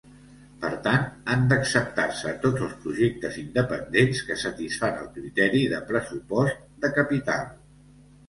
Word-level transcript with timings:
Per 0.61 0.69
tant, 0.85 1.03
han 1.33 1.43
d'acceptar-se 1.49 2.31
tots 2.45 2.63
els 2.67 2.71
projectes 2.85 3.37
independents 3.43 4.23
que 4.29 4.39
satisfan 4.45 4.97
el 5.03 5.11
criteri 5.19 5.61
de 5.77 5.83
pressupost 5.91 6.65
de 6.87 6.91
capital. 6.97 7.47